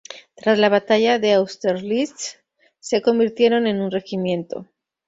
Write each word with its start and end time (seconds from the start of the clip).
Tras 0.35 0.57
la 0.57 0.69
batalla 0.69 1.19
de 1.19 1.33
Austerlitz, 1.33 2.39
se 2.79 3.03
convirtieron 3.03 3.67
en 3.67 3.81
un 3.81 3.91
regimiento. 3.91 4.67